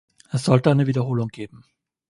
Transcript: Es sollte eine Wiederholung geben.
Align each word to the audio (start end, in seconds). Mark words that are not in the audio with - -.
Es 0.31 0.45
sollte 0.45 0.71
eine 0.71 0.87
Wiederholung 0.87 1.27
geben. 1.27 1.63